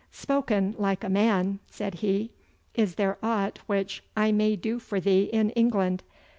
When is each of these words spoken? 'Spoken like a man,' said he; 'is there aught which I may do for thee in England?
'Spoken 0.11 0.73
like 0.79 1.03
a 1.03 1.09
man,' 1.09 1.59
said 1.69 1.93
he; 1.93 2.31
'is 2.73 2.95
there 2.95 3.19
aught 3.21 3.59
which 3.67 4.01
I 4.17 4.31
may 4.31 4.55
do 4.55 4.79
for 4.79 4.99
thee 4.99 5.25
in 5.31 5.51
England? 5.51 6.01